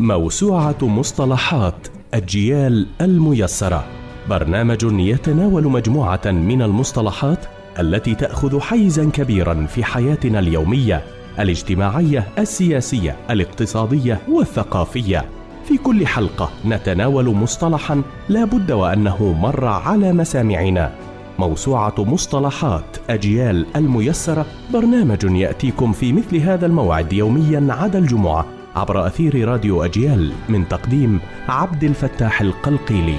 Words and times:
موسوعة 0.00 0.76
مصطلحات 0.82 1.88
أجيال 2.14 2.86
الميسرة. 3.00 3.84
برنامج 4.30 4.82
يتناول 4.82 5.64
مجموعة 5.64 6.20
من 6.26 6.62
المصطلحات 6.62 7.38
التي 7.80 8.14
تأخذ 8.14 8.60
حيزا 8.60 9.10
كبيرا 9.10 9.66
في 9.66 9.84
حياتنا 9.84 10.38
اليومية 10.38 11.02
الاجتماعية 11.38 12.28
السياسية 12.38 13.16
الاقتصادية 13.30 14.20
والثقافية. 14.28 15.24
في 15.64 15.76
كل 15.78 16.06
حلقة 16.06 16.50
نتناول 16.66 17.34
مصطلحا 17.34 18.02
لا 18.28 18.44
بد 18.44 18.72
وأنه 18.72 19.32
مر 19.42 19.64
على 19.66 20.12
مسامعنا. 20.12 20.92
موسوعة 21.38 21.94
مصطلحات 21.98 22.96
أجيال 23.10 23.66
الميسرة 23.76 24.46
برنامج 24.72 25.24
يأتيكم 25.24 25.92
في 25.92 26.12
مثل 26.12 26.36
هذا 26.36 26.66
الموعد 26.66 27.12
يوميا 27.12 27.66
عدا 27.70 27.98
الجمعة. 27.98 28.63
عبر 28.74 29.06
أثير 29.06 29.48
راديو 29.48 29.84
أجيال 29.84 30.32
من 30.48 30.68
تقديم 30.68 31.20
عبد 31.48 31.84
الفتاح 31.84 32.40
القلقيلي. 32.40 33.18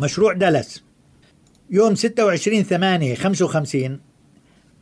مشروع 0.00 0.32
دالاس. 0.32 0.82
يوم 1.70 1.94
26 1.94 2.62
8 2.62 3.14
55 3.14 4.00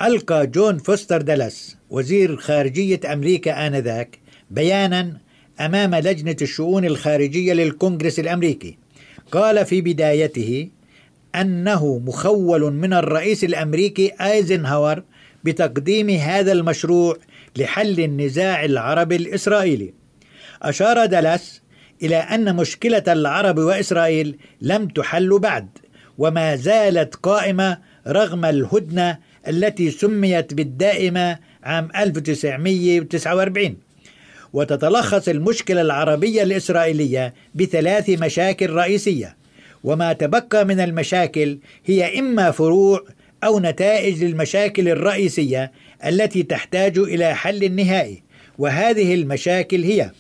ألقى 0.03 0.47
جون 0.47 0.79
فوستر 0.79 1.23
دالاس 1.23 1.77
وزير 1.91 2.37
خارجية 2.37 3.01
أمريكا 3.13 3.67
آنذاك 3.67 4.19
بيانا 4.51 5.17
أمام 5.61 5.95
لجنة 5.95 6.37
الشؤون 6.43 6.85
الخارجية 6.85 7.53
للكونغرس 7.53 8.19
الأمريكي. 8.19 8.79
قال 9.33 9.67
في 9.67 9.81
بدايته 9.81 10.69
أنه 11.35 11.99
مخول 11.99 12.73
من 12.73 12.93
الرئيس 12.93 13.45
الأمريكي 13.45 14.13
آيزنهاور 14.21 15.03
بتقديم 15.45 16.11
هذا 16.11 16.53
المشروع 16.53 17.17
لحل 17.57 18.01
النزاع 18.01 18.65
العربي 18.65 19.17
الإسرائيلي. 19.17 19.95
أشار 20.63 21.07
دالاس 21.07 21.63
إلى 22.03 22.17
أن 22.17 22.57
مشكلة 22.57 23.03
العرب 23.09 23.59
وإسرائيل 23.59 24.39
لم 24.61 24.89
تحل 24.89 25.39
بعد 25.39 25.69
وما 26.19 26.57
زالت 26.57 27.15
قائمة 27.15 27.79
رغم 28.07 28.45
الهدنة 28.45 29.19
التي 29.49 29.91
سميت 29.91 30.55
بالدائمة 30.55 31.39
عام 31.63 31.89
1949 31.97 33.77
وتتلخص 34.53 35.29
المشكلة 35.29 35.81
العربية 35.81 36.43
الإسرائيلية 36.43 37.35
بثلاث 37.55 38.11
مشاكل 38.11 38.71
رئيسية. 38.71 39.37
وما 39.85 40.13
تبقى 40.13 40.65
من 40.65 40.81
المشاكل 40.81 41.59
هي 41.85 42.19
إما 42.19 42.51
فروع 42.51 43.05
أو 43.45 43.61
نتائج 43.61 44.25
للمشاكل 44.25 44.89
الرئيسية 44.89 45.73
التي 46.07 46.43
تحتاج 46.43 46.99
إلى 46.99 47.35
حل 47.35 47.73
نهائي 47.73 48.23
وهذه 48.59 49.15
المشاكل 49.15 49.83
هي 49.83 50.11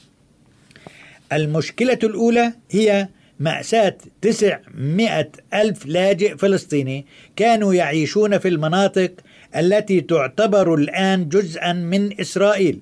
المشكلة 1.32 1.98
الأولى 2.02 2.52
هي 2.70 3.08
مأساة 3.40 3.96
900 4.22 5.30
ألف 5.54 5.86
لاجئ 5.86 6.36
فلسطيني 6.36 7.06
كانوا 7.36 7.74
يعيشون 7.74 8.38
في 8.38 8.48
المناطق 8.48 9.12
التي 9.56 10.00
تعتبر 10.00 10.74
الآن 10.74 11.28
جزءا 11.28 11.72
من 11.72 12.20
إسرائيل. 12.20 12.80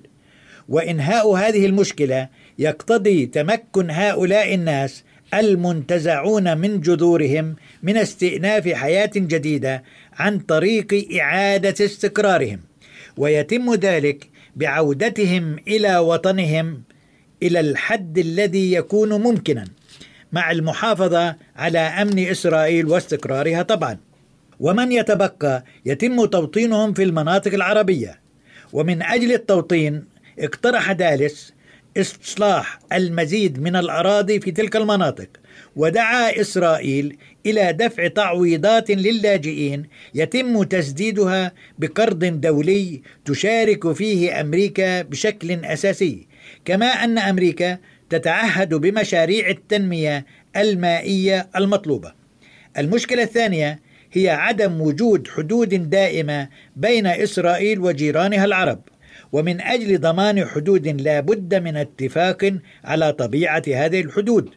وإنهاء 0.69 1.31
هذه 1.31 1.65
المشكلة 1.65 2.27
يقتضي 2.59 3.25
تمكن 3.25 3.91
هؤلاء 3.91 4.53
الناس 4.53 5.03
المنتزعون 5.33 6.57
من 6.57 6.81
جذورهم 6.81 7.55
من 7.83 7.97
استئناف 7.97 8.67
حياة 8.67 9.11
جديدة 9.15 9.83
عن 10.13 10.39
طريق 10.39 11.07
إعادة 11.19 11.85
استقرارهم 11.85 12.59
ويتم 13.17 13.73
ذلك 13.73 14.29
بعودتهم 14.55 15.57
إلى 15.67 15.97
وطنهم 15.97 16.81
إلى 17.43 17.59
الحد 17.59 18.17
الذي 18.17 18.73
يكون 18.73 19.13
ممكنا 19.13 19.65
مع 20.31 20.51
المحافظة 20.51 21.35
على 21.55 21.79
أمن 21.79 22.19
إسرائيل 22.19 22.85
واستقرارها 22.85 23.61
طبعا. 23.61 23.97
ومن 24.59 24.91
يتبقى 24.91 25.63
يتم 25.85 26.25
توطينهم 26.25 26.93
في 26.93 27.03
المناطق 27.03 27.53
العربية. 27.53 28.19
ومن 28.73 29.03
أجل 29.03 29.31
التوطين 29.31 30.05
اقترح 30.39 30.91
دالس 30.91 31.53
استصلاح 31.99 32.79
المزيد 32.93 33.61
من 33.61 33.75
الأراضي 33.75 34.39
في 34.39 34.51
تلك 34.51 34.75
المناطق 34.75 35.27
ودعا 35.75 36.41
إسرائيل 36.41 37.17
إلى 37.45 37.73
دفع 37.73 38.07
تعويضات 38.07 38.91
للاجئين 38.91 39.85
يتم 40.15 40.63
تسديدها 40.63 41.51
بقرض 41.79 42.25
دولي 42.25 43.01
تشارك 43.25 43.91
فيه 43.91 44.41
أمريكا 44.41 45.01
بشكل 45.01 45.65
أساسي 45.65 46.27
كما 46.65 46.85
أن 46.85 47.17
أمريكا 47.17 47.77
تتعهد 48.09 48.73
بمشاريع 48.73 49.49
التنمية 49.49 50.25
المائية 50.57 51.49
المطلوبة. 51.55 52.13
المشكلة 52.77 53.23
الثانية 53.23 53.79
هي 54.11 54.29
عدم 54.29 54.81
وجود 54.81 55.27
حدود 55.27 55.89
دائمة 55.89 56.49
بين 56.75 57.07
إسرائيل 57.07 57.79
وجيرانها 57.79 58.45
العرب. 58.45 58.81
ومن 59.31 59.61
أجل 59.61 59.99
ضمان 59.99 60.45
حدود 60.45 60.87
لا 60.87 61.19
بد 61.19 61.55
من 61.55 61.77
اتفاق 61.77 62.53
على 62.83 63.13
طبيعة 63.13 63.63
هذه 63.67 64.01
الحدود 64.01 64.49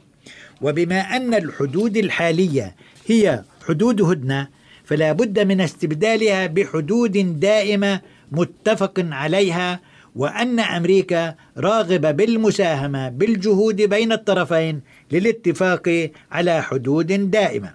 وبما 0.60 1.00
أن 1.00 1.34
الحدود 1.34 1.96
الحالية 1.96 2.74
هي 3.06 3.42
حدود 3.68 4.02
هدنة 4.02 4.48
فلا 4.84 5.12
بد 5.12 5.40
من 5.40 5.60
استبدالها 5.60 6.46
بحدود 6.46 7.40
دائمة 7.40 8.00
متفق 8.32 8.92
عليها 8.98 9.80
وأن 10.16 10.60
أمريكا 10.60 11.34
راغبة 11.56 12.10
بالمساهمة 12.10 13.08
بالجهود 13.08 13.76
بين 13.82 14.12
الطرفين 14.12 14.80
للاتفاق 15.12 16.10
على 16.30 16.62
حدود 16.62 17.30
دائمة. 17.30 17.74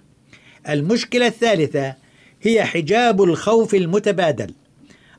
المشكلة 0.68 1.26
الثالثة 1.26 1.94
هي 2.42 2.64
حجاب 2.64 3.22
الخوف 3.22 3.74
المتبادل. 3.74 4.54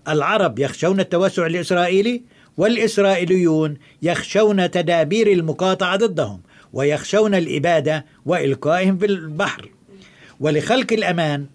العرب 0.08 0.60
يخشون 0.60 1.00
التوسع 1.00 1.46
الإسرائيلي 1.46 2.22
والإسرائيليون 2.58 3.78
يخشون 4.02 4.72
تدابير 4.72 5.32
المقاطعة 5.32 5.96
ضدهم 5.98 6.42
ويخشون 6.74 7.36
الإبادة 7.36 8.06
وإلقائهم 8.26 8.98
في 8.98 9.06
البحر. 9.06 9.70
ولخلق 10.40 10.94
الأمان 10.94 11.46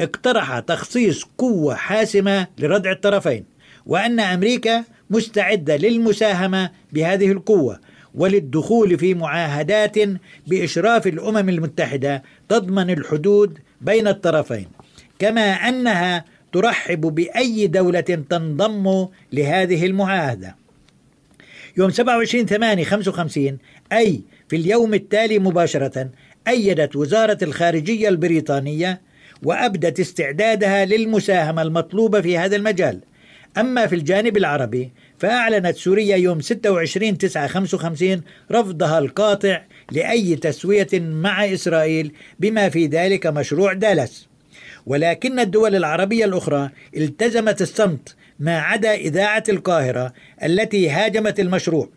اقترح 0.00 0.58
تخصيص 0.58 1.24
قوة 1.38 1.74
حاسمة 1.74 2.46
لردع 2.58 2.92
الطرفين 2.92 3.44
وأن 3.86 4.20
أمريكا 4.20 4.84
مستعدة 5.10 5.76
للمساهمة 5.76 6.70
بهذه 6.92 7.32
القوة 7.32 7.80
وللدخول 8.14 8.98
في 8.98 9.14
معاهدات 9.14 9.96
بإشراف 10.46 11.06
الأمم 11.06 11.48
المتحدة 11.48 12.22
تضمن 12.48 12.90
الحدود 12.90 13.58
بين 13.80 14.08
الطرفين 14.08 14.66
كما 15.18 15.40
أنها 15.40 16.24
ترحب 16.52 17.00
بأي 17.00 17.66
دولة 17.66 18.00
تنضم 18.00 19.08
لهذه 19.32 19.86
المعاهدة. 19.86 20.56
يوم 21.76 21.90
27 21.90 22.46
8 22.46 22.84
55 22.84 23.58
أي 23.92 24.20
في 24.48 24.56
اليوم 24.56 24.94
التالي 24.94 25.38
مباشرة 25.38 26.10
أيدت 26.48 26.96
وزارة 26.96 27.38
الخارجية 27.42 28.08
البريطانية 28.08 29.00
وأبدت 29.42 30.00
استعدادها 30.00 30.84
للمساهمة 30.84 31.62
المطلوبة 31.62 32.20
في 32.20 32.38
هذا 32.38 32.56
المجال. 32.56 33.00
أما 33.58 33.86
في 33.86 33.94
الجانب 33.94 34.36
العربي 34.36 34.90
فأعلنت 35.18 35.76
سوريا 35.76 36.16
يوم 36.16 36.40
26 36.40 37.18
9 37.18 37.46
55 37.46 38.20
رفضها 38.52 38.98
القاطع 38.98 39.62
لأي 39.92 40.36
تسوية 40.36 40.88
مع 40.94 41.52
إسرائيل 41.52 42.12
بما 42.40 42.68
في 42.68 42.86
ذلك 42.86 43.26
مشروع 43.26 43.72
دالاس. 43.72 44.28
ولكن 44.88 45.40
الدول 45.40 45.76
العربية 45.76 46.24
الأخرى 46.24 46.70
التزمت 46.96 47.62
الصمت 47.62 48.16
ما 48.38 48.58
عدا 48.58 48.94
إذاعة 48.94 49.42
القاهرة 49.48 50.12
التي 50.42 50.90
هاجمت 50.90 51.40
المشروع. 51.40 51.88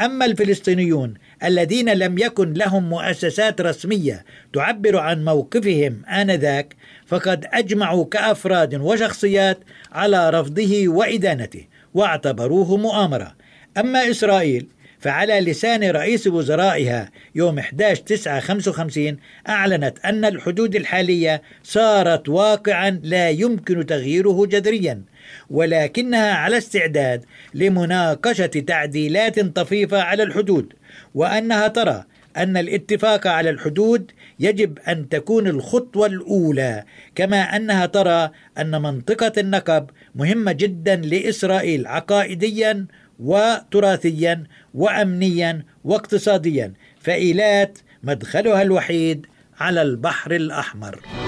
أما 0.00 0.24
الفلسطينيون 0.24 1.14
الذين 1.44 1.92
لم 1.92 2.18
يكن 2.18 2.52
لهم 2.52 2.88
مؤسسات 2.88 3.60
رسمية 3.60 4.24
تعبر 4.52 4.96
عن 4.96 5.24
موقفهم 5.24 6.02
آنذاك 6.06 6.76
فقد 7.06 7.46
أجمعوا 7.52 8.04
كأفراد 8.04 8.74
وشخصيات 8.74 9.58
على 9.92 10.30
رفضه 10.30 10.88
وإدانته 10.88 11.64
واعتبروه 11.94 12.76
مؤامرة. 12.76 13.34
أما 13.78 14.10
إسرائيل 14.10 14.66
فعلى 15.06 15.40
لسان 15.40 15.84
رئيس 15.90 16.26
وزرائها 16.26 17.10
يوم 17.34 17.58
11 17.58 18.02
9 18.02 18.40
55 18.40 19.16
أعلنت 19.48 19.98
أن 20.04 20.24
الحدود 20.24 20.76
الحالية 20.76 21.42
صارت 21.62 22.28
واقعا 22.28 23.00
لا 23.02 23.30
يمكن 23.30 23.86
تغييره 23.86 24.46
جذريا 24.46 25.02
ولكنها 25.50 26.32
على 26.32 26.58
استعداد 26.58 27.24
لمناقشة 27.54 28.46
تعديلات 28.46 29.40
طفيفة 29.40 30.02
على 30.02 30.22
الحدود 30.22 30.72
وأنها 31.14 31.68
ترى 31.68 32.04
أن 32.36 32.56
الاتفاق 32.56 33.26
على 33.26 33.50
الحدود 33.50 34.10
يجب 34.40 34.78
أن 34.88 35.08
تكون 35.08 35.46
الخطوة 35.46 36.06
الأولى 36.06 36.84
كما 37.14 37.56
أنها 37.56 37.86
ترى 37.86 38.30
أن 38.58 38.82
منطقة 38.82 39.32
النقب 39.38 39.90
مهمة 40.14 40.52
جدا 40.52 40.96
لإسرائيل 40.96 41.86
عقائديا 41.86 42.86
وتراثيا 43.18 44.44
وامنيا 44.74 45.62
واقتصاديا 45.84 46.72
فإيلات 47.00 47.78
مدخلها 48.02 48.62
الوحيد 48.62 49.26
على 49.60 49.82
البحر 49.82 50.34
الأحمر. 50.34 51.25